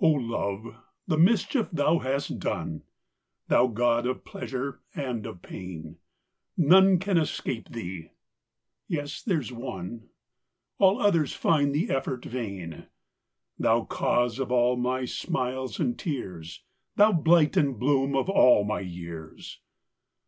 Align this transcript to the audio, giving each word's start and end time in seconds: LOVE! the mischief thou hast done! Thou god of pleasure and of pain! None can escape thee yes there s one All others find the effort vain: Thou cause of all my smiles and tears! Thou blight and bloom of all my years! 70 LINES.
LOVE! 0.00 0.74
the 1.06 1.16
mischief 1.16 1.68
thou 1.70 2.00
hast 2.00 2.40
done! 2.40 2.82
Thou 3.46 3.68
god 3.68 4.08
of 4.08 4.24
pleasure 4.24 4.80
and 4.92 5.24
of 5.24 5.40
pain! 5.40 5.98
None 6.56 6.98
can 6.98 7.16
escape 7.16 7.68
thee 7.68 8.10
yes 8.88 9.22
there 9.22 9.38
s 9.40 9.52
one 9.52 10.08
All 10.78 11.00
others 11.00 11.32
find 11.32 11.72
the 11.72 11.90
effort 11.90 12.24
vain: 12.24 12.88
Thou 13.56 13.84
cause 13.84 14.40
of 14.40 14.50
all 14.50 14.74
my 14.74 15.04
smiles 15.04 15.78
and 15.78 15.96
tears! 15.96 16.64
Thou 16.96 17.12
blight 17.12 17.56
and 17.56 17.78
bloom 17.78 18.16
of 18.16 18.28
all 18.28 18.64
my 18.64 18.80
years! 18.80 19.06
70 19.60 19.60
LINES. 19.60 19.60